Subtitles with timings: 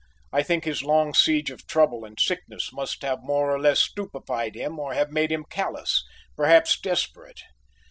[0.33, 4.55] I think his long siege of trouble and sickness must have more or less stupefied
[4.55, 6.03] him or have made him callous,
[6.35, 7.43] perhaps desperate.